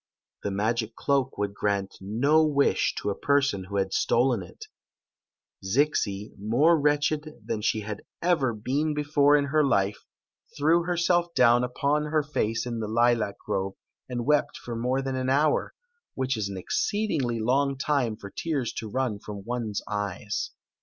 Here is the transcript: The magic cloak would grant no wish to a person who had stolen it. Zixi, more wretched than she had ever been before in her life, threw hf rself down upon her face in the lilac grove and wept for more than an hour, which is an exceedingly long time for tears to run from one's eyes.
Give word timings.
The 0.41 0.49
magic 0.49 0.95
cloak 0.95 1.37
would 1.37 1.53
grant 1.53 1.99
no 2.01 2.43
wish 2.43 2.95
to 2.95 3.11
a 3.11 3.15
person 3.15 3.65
who 3.65 3.77
had 3.77 3.93
stolen 3.93 4.41
it. 4.41 4.65
Zixi, 5.63 6.31
more 6.39 6.79
wretched 6.81 7.29
than 7.45 7.61
she 7.61 7.81
had 7.81 8.01
ever 8.19 8.51
been 8.55 8.95
before 8.95 9.37
in 9.37 9.45
her 9.45 9.63
life, 9.63 10.03
threw 10.57 10.81
hf 10.81 10.87
rself 10.87 11.35
down 11.35 11.63
upon 11.63 12.05
her 12.05 12.23
face 12.23 12.65
in 12.65 12.79
the 12.79 12.87
lilac 12.87 13.37
grove 13.45 13.73
and 14.09 14.25
wept 14.25 14.57
for 14.57 14.75
more 14.75 15.03
than 15.03 15.15
an 15.15 15.29
hour, 15.29 15.75
which 16.15 16.35
is 16.35 16.49
an 16.49 16.57
exceedingly 16.57 17.39
long 17.39 17.77
time 17.77 18.15
for 18.17 18.31
tears 18.31 18.73
to 18.73 18.89
run 18.89 19.19
from 19.19 19.43
one's 19.45 19.83
eyes. 19.87 20.49